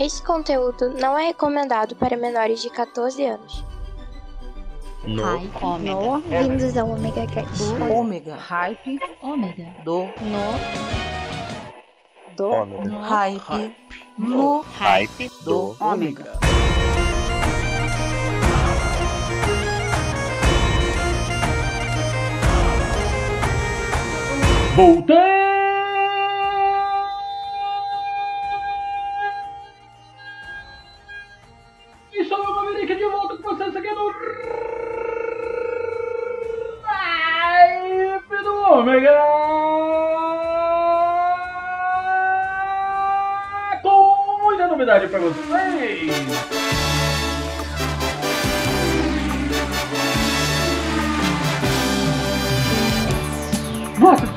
[0.00, 3.62] Esse conteúdo não é recomendado para menores de 14 anos.
[5.04, 5.22] No.
[5.22, 5.84] Hype.
[5.84, 6.20] No.
[6.22, 7.62] Bem-vindos ao Omega Cast.
[7.92, 8.34] Ômega.
[8.34, 8.98] Hype.
[9.20, 9.66] Ômega.
[9.84, 10.04] Do.
[10.04, 10.58] No.
[12.34, 12.48] Do.
[12.48, 12.98] Ômega.
[12.98, 13.76] Hype.
[14.16, 14.64] No.
[14.78, 15.76] Hype Do.
[15.78, 16.38] Ômega.
[24.74, 25.49] Voltei!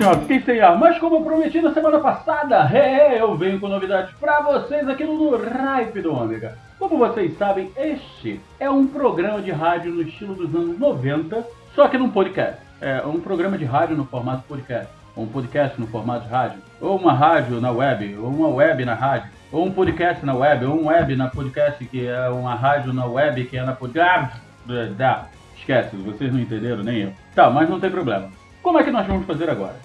[0.03, 3.57] Nossa senhora, fiquei sem ar, mas como eu prometi na semana passada, é, eu venho
[3.57, 6.57] com novidades pra vocês aqui no Hype do Ômega.
[6.77, 11.87] Como vocês sabem, este é um programa de rádio no estilo dos anos 90, só
[11.87, 12.61] que num podcast.
[12.81, 16.59] É um programa de rádio no formato podcast, ou um podcast no formato de rádio,
[16.81, 20.65] ou uma rádio na web, ou uma web na rádio, ou um podcast na web,
[20.65, 24.41] ou um web na podcast que é uma rádio na web que é na podcast.
[24.97, 27.13] Dá, esquece, vocês não entenderam nem eu.
[27.33, 28.29] Tá, mas não tem problema.
[28.61, 29.75] Como é que nós vamos fazer agora?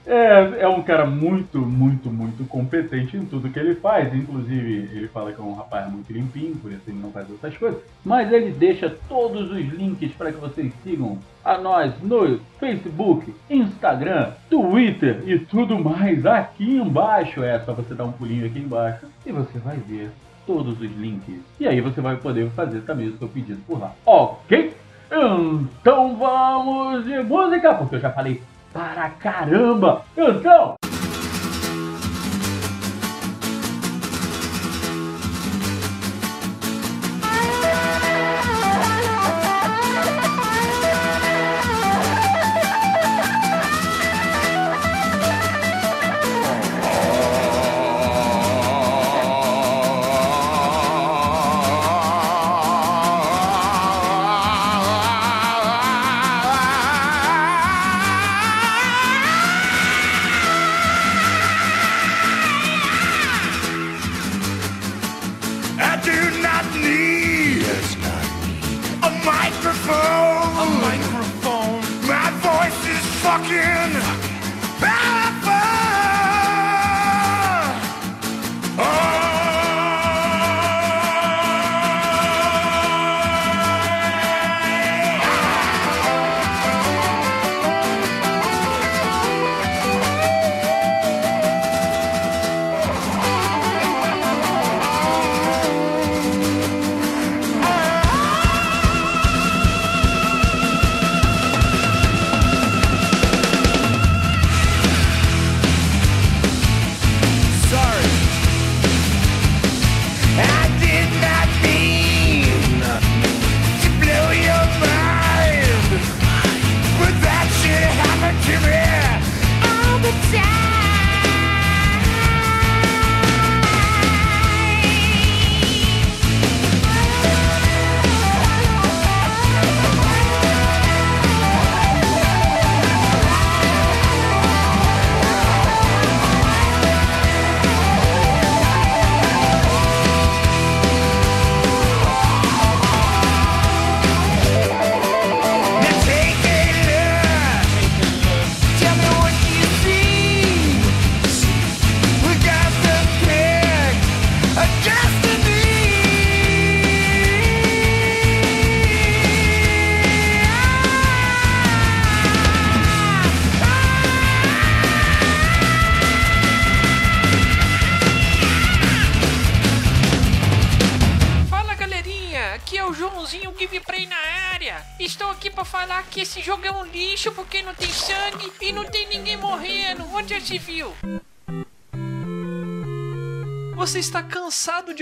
[0.05, 4.13] É, é um cara muito, muito, muito competente em tudo que ele faz.
[4.13, 7.55] Inclusive, ele fala que é um rapaz muito limpinho, por isso ele não faz outras
[7.57, 7.81] coisas.
[8.03, 14.31] Mas ele deixa todos os links para que vocês sigam a nós no Facebook, Instagram,
[14.49, 17.43] Twitter e tudo mais aqui embaixo.
[17.43, 20.11] É só você dar um pulinho aqui embaixo e você vai ver
[20.45, 21.39] todos os links.
[21.59, 23.91] E aí você vai poder fazer também o seu pedido por lá.
[24.05, 24.73] Ok?
[25.11, 28.41] Então vamos de música, porque eu já falei
[28.71, 30.03] para caramba.
[30.17, 30.75] Então,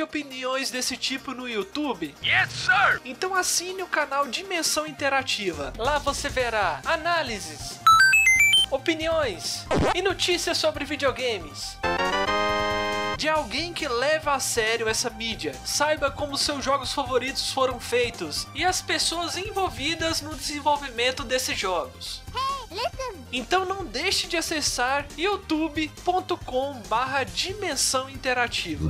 [0.10, 2.16] opiniões desse tipo no YouTube?
[2.24, 3.00] Yes, sir!
[3.06, 5.72] Então assine o canal Dimensão Interativa.
[5.78, 7.80] Lá você verá análises,
[8.72, 11.78] opiniões e notícias sobre videogames
[13.20, 15.54] de alguém que leva a sério essa mídia.
[15.66, 22.22] Saiba como seus jogos favoritos foram feitos e as pessoas envolvidas no desenvolvimento desses jogos.
[23.30, 28.90] Então não deixe de acessar youtube.com barra dimensão interativa.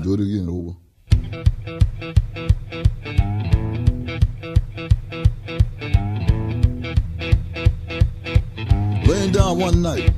[9.05, 10.11] Laying down one night,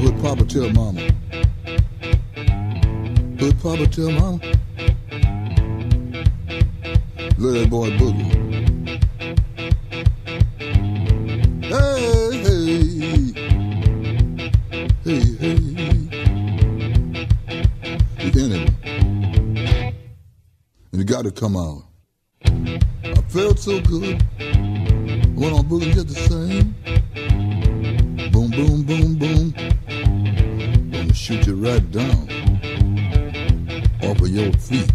[0.00, 1.02] would Papa tell Mama?
[3.40, 4.40] Would Papa tell Mama?
[7.38, 8.43] Little boy boogie.
[21.24, 21.84] To come out.
[22.44, 24.22] I felt so good.
[25.34, 26.74] Went on boogie just the same.
[28.30, 29.54] Boom, boom, boom, boom.
[30.90, 32.28] Gonna shoot you right down
[34.02, 34.92] off of your feet.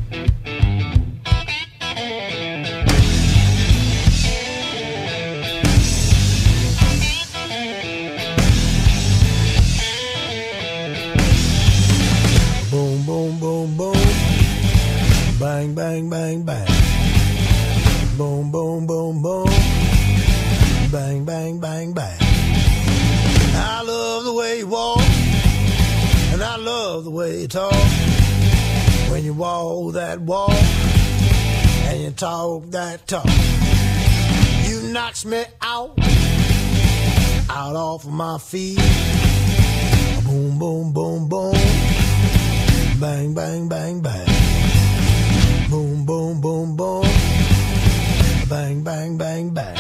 [48.84, 49.79] Bang, bang, bang,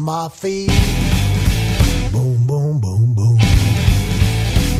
[0.00, 0.70] my feet.
[2.12, 3.38] Boom, boom, boom, boom.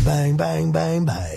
[0.04, 1.36] Bang, bang, bang, bang.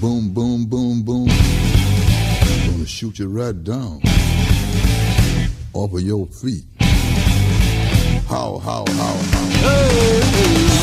[0.00, 1.26] Boom, boom, boom, boom.
[1.26, 4.02] Gonna shoot you right down
[5.72, 6.64] off of your feet.
[8.28, 9.46] How, how, how, how.
[9.62, 10.73] Hey, hey.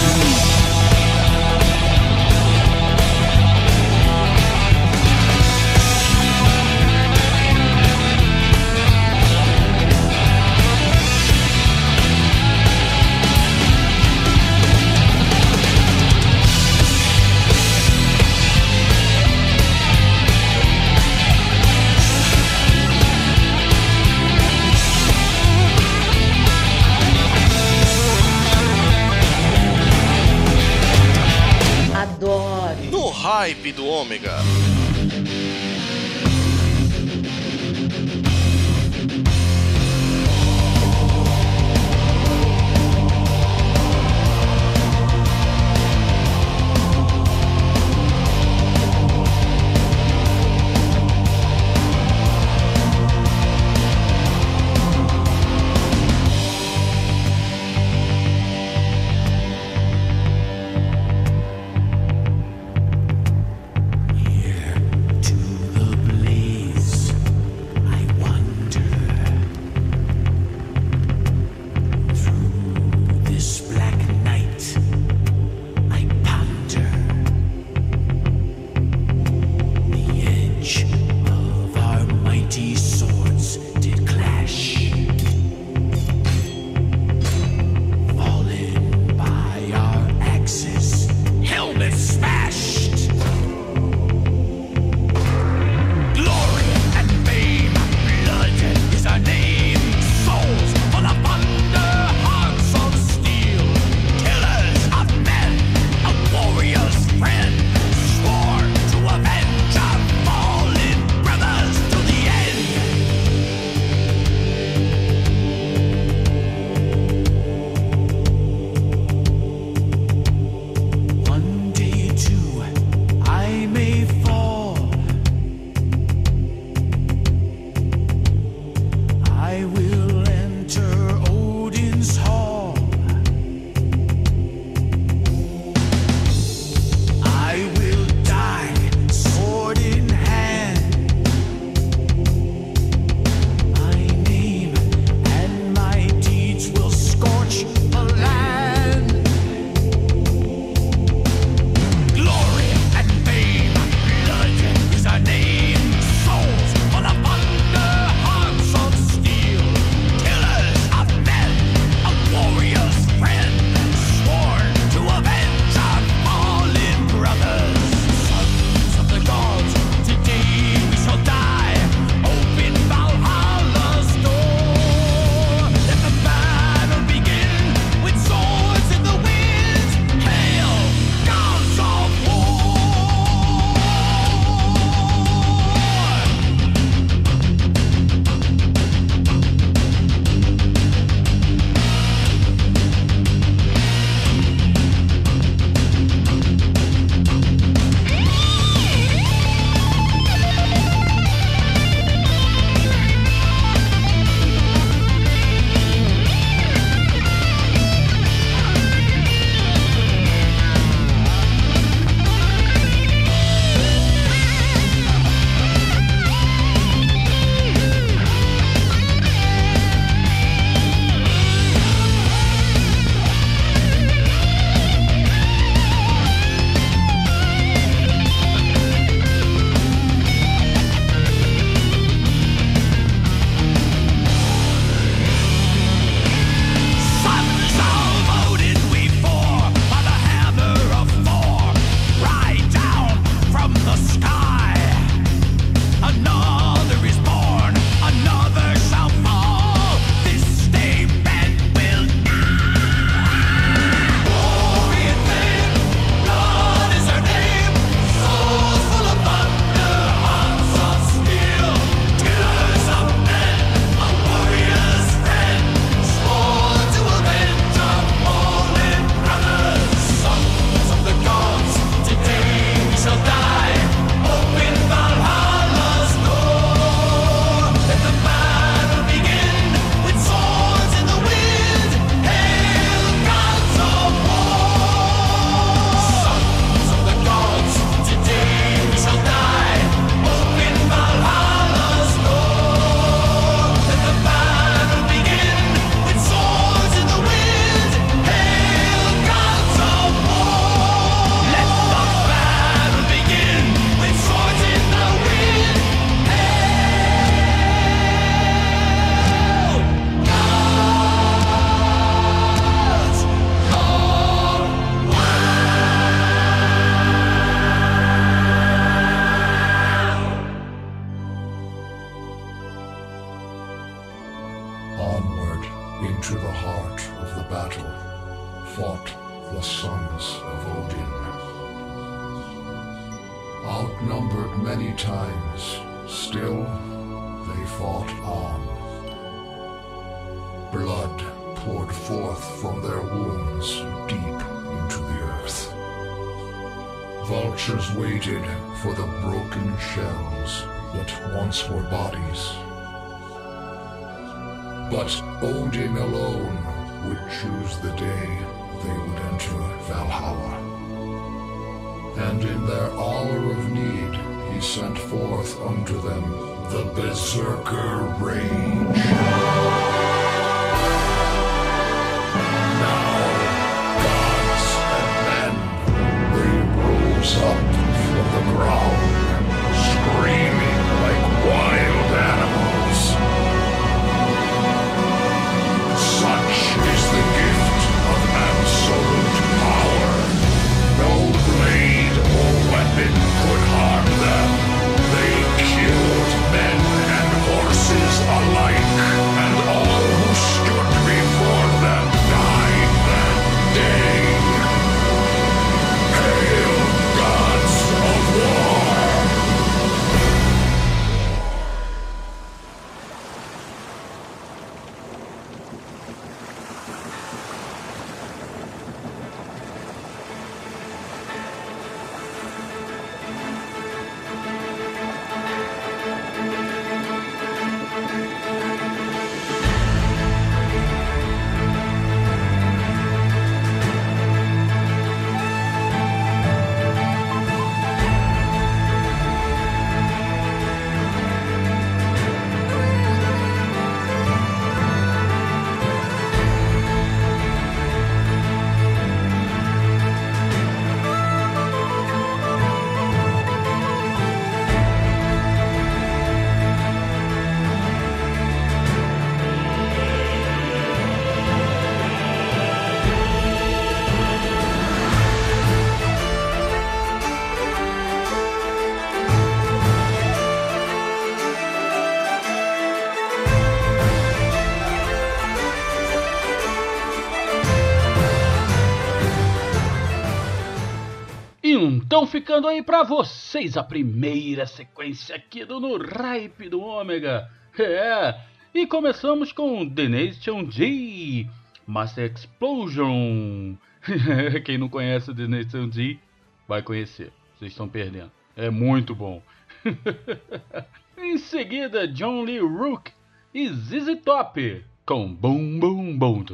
[482.31, 487.50] Ficando aí pra vocês a primeira sequência aqui do No Ripe do Ômega.
[487.77, 488.39] É,
[488.74, 491.46] e começamos com The Nation G,
[491.85, 493.75] Master Explosion.
[494.63, 496.17] Quem não conhece The Nation G
[496.65, 498.31] vai conhecer, vocês estão perdendo.
[498.55, 499.41] É muito bom.
[501.17, 503.11] em seguida, John Lee Rook
[503.53, 506.46] e ZZ Top com dum, dum, dum.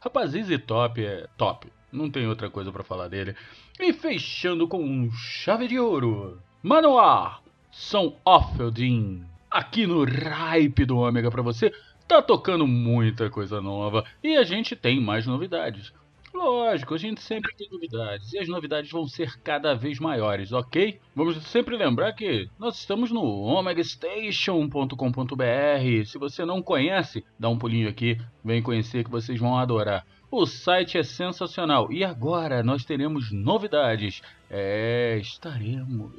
[0.00, 1.70] Rapaz, ZZ Top é top.
[1.92, 3.34] Não tem outra coisa pra falar dele.
[3.78, 6.38] E fechando com um chave de ouro.
[6.62, 7.40] Manoir,
[7.72, 9.24] São Offeldin.
[9.50, 11.72] Aqui no Ripe do Ômega pra você.
[12.06, 14.04] Tá tocando muita coisa nova.
[14.22, 15.92] E a gente tem mais novidades.
[16.32, 18.32] Lógico, a gente sempre tem novidades.
[18.32, 20.98] E as novidades vão ser cada vez maiores, ok?
[21.14, 26.06] Vamos sempre lembrar que nós estamos no omegastation.com.br.
[26.06, 28.16] Se você não conhece, dá um pulinho aqui.
[28.44, 30.06] Vem conhecer que vocês vão adorar.
[30.30, 34.22] O site é sensacional e agora nós teremos novidades.
[34.48, 36.12] É, estaremos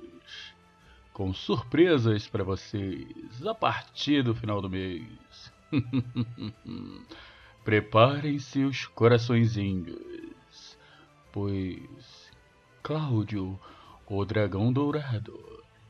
[1.13, 5.53] com surpresas para vocês a partir do final do mês.
[7.63, 10.77] Preparem seus coraçõezinhos,
[11.31, 12.29] pois
[12.83, 13.57] Cláudio,
[14.05, 15.39] o dragão dourado,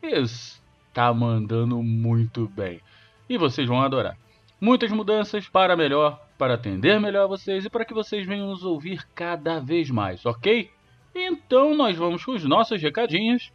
[0.04, 2.82] está mandando muito bem
[3.28, 4.21] e vocês vão adorar.
[4.64, 9.08] Muitas mudanças para melhor, para atender melhor vocês e para que vocês venham nos ouvir
[9.16, 10.70] cada vez mais, ok?
[11.16, 13.52] Então nós vamos com os nossos recadinhos.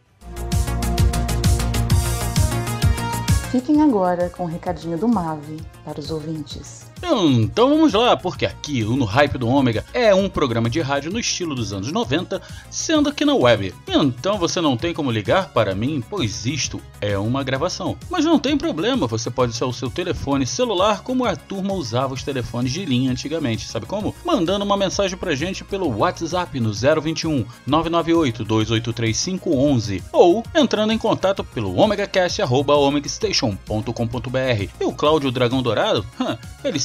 [3.49, 6.86] Fiquem agora com o recadinho do Mave para os ouvintes.
[7.01, 11.11] Então vamos lá, porque aqui o No Hype do Ômega é um programa de rádio
[11.11, 13.73] no estilo dos anos 90, sendo aqui na web.
[13.87, 17.97] Então você não tem como ligar para mim, pois isto é uma gravação.
[18.09, 22.13] Mas não tem problema, você pode usar o seu telefone celular como a turma usava
[22.13, 24.15] os telefones de linha antigamente, sabe como?
[24.25, 29.27] Mandando uma mensagem pra gente pelo WhatsApp no 021 998 283
[30.11, 34.69] ou entrando em contato pelo omegacast.omegastation.com.br.
[34.79, 36.05] E o Cláudio Dragão Dourado,
[36.63, 36.79] ele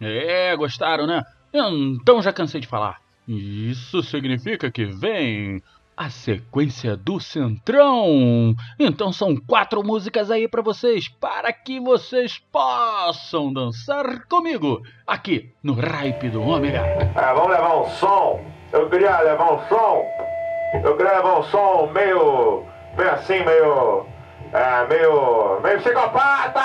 [0.00, 1.22] É, gostaram, né?
[1.52, 3.00] Então já cansei de falar.
[3.28, 5.62] Isso significa que vem
[6.00, 8.54] a sequência do Centrão.
[8.78, 15.74] Então são quatro músicas aí para vocês, para que vocês possam dançar comigo aqui no
[15.74, 16.78] Ripe do Ômega.
[16.78, 18.40] É, vamos levar um som.
[18.72, 20.04] Eu queria levar um som.
[20.82, 22.64] Eu queria levar um som meio,
[22.96, 24.06] meio assim, meio,
[24.54, 26.60] é, meio, meio psicopata.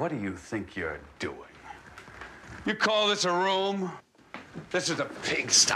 [0.00, 1.36] what do you think you're doing?
[2.64, 3.92] You call this a room?
[4.70, 5.74] This is a pigsty.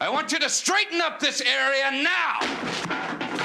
[0.00, 2.40] I want you to straighten up this area now.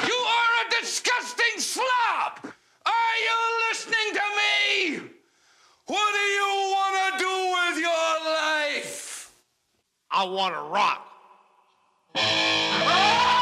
[0.08, 2.52] You are a disgusting slob.
[2.84, 3.38] Are you
[3.70, 5.10] listening to me?
[5.86, 9.32] What do you want to do with your life?
[10.10, 11.08] I want to rock.
[12.16, 13.41] Ah!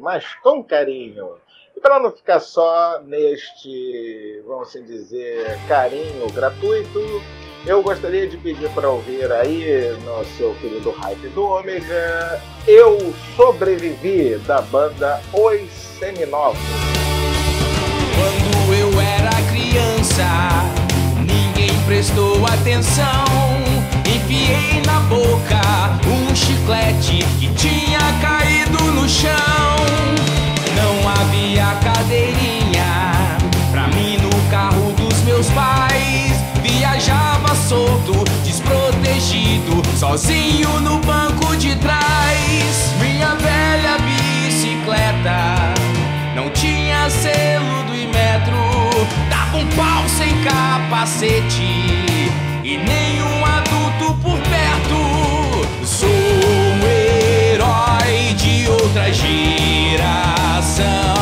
[0.02, 1.36] Mas com carinho.
[1.78, 7.22] E para não ficar só neste, vamos assim dizer, carinho gratuito,
[7.68, 14.40] eu gostaria de pedir para ouvir aí no seu querido Hype do Ômega, Eu Sobrevivi,
[14.48, 16.58] da banda Os Seminovos.
[18.16, 20.24] Quando eu era criança,
[21.20, 23.24] ninguém prestou atenção.
[24.00, 25.62] Enfiei na boca
[26.10, 29.78] um chiclete que tinha caído no chão.
[31.08, 33.38] Havia cadeirinha
[33.72, 36.34] pra mim no carro dos meus pais.
[36.62, 42.94] Viajava solto, desprotegido, sozinho no banco de trás.
[43.00, 45.74] Minha velha bicicleta
[46.36, 51.64] não tinha selo do Imetro, dava um pau sem capacete
[52.64, 55.86] e nenhum adulto por perto.
[55.86, 60.37] Sou um herói de outra geração.
[60.80, 61.17] Eu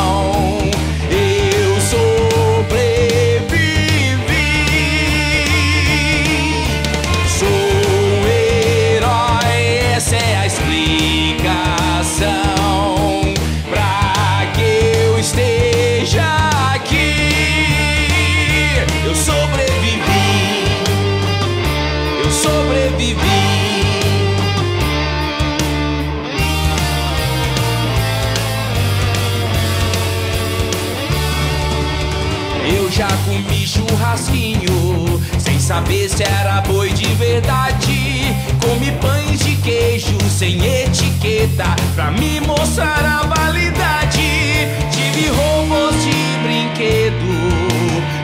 [35.65, 38.35] saber se era boi de verdade.
[38.61, 44.67] Comi pães de queijo sem etiqueta, pra me mostrar a validade.
[44.91, 47.25] Tive robôs de brinquedo,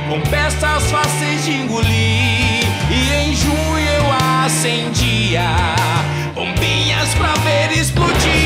[0.08, 2.64] com peças fáceis de engolir.
[2.92, 5.42] E em junho eu acendia
[6.36, 8.41] bombinhas pra ver explodir.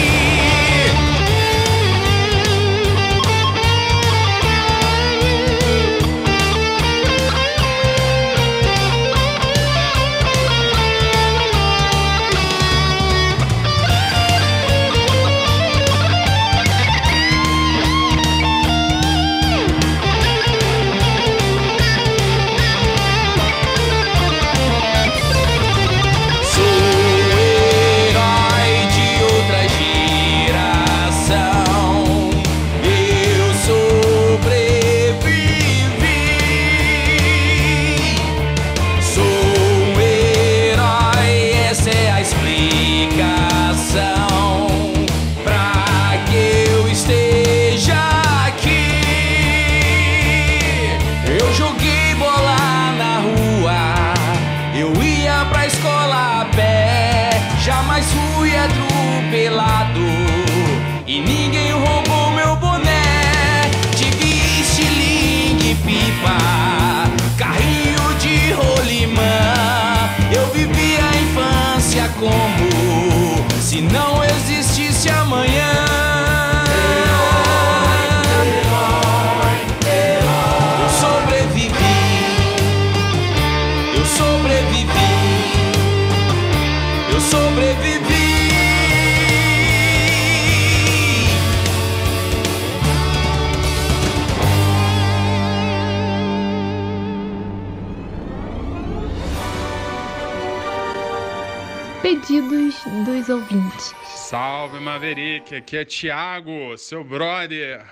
[102.25, 103.93] Pedidos dos ouvintes.
[104.03, 107.85] Salve Maverick, aqui é Thiago, seu brother.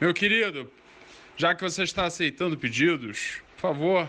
[0.00, 0.68] Meu querido,
[1.36, 4.08] já que você está aceitando pedidos, por favor,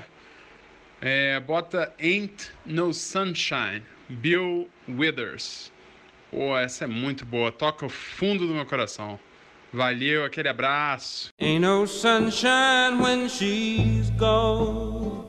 [1.00, 5.72] é, bota Ain't No Sunshine, Bill Withers.
[6.32, 9.20] Pô, essa é muito boa, toca o fundo do meu coração.
[9.72, 11.30] Valeu, aquele abraço.
[11.40, 15.29] Ain't no sunshine when she's gone.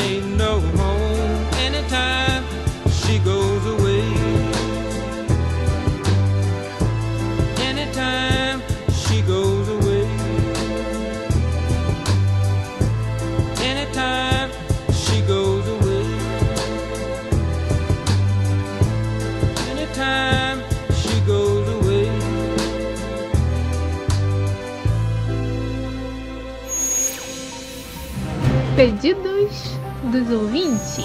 [28.81, 29.77] Pedidos
[30.11, 30.97] dos ouvintes.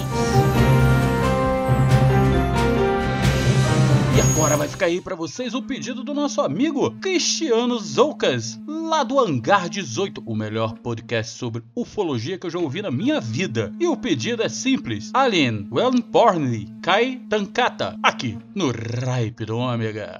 [4.17, 9.03] E agora vai ficar aí pra vocês o pedido do nosso amigo Cristiano Zoucas, lá
[9.03, 13.71] do Hangar 18, o melhor podcast sobre ufologia que eu já ouvi na minha vida.
[13.79, 20.19] E o pedido é simples: Alien Wellenpornly Kai Tankata, aqui no Ripe do Ômega.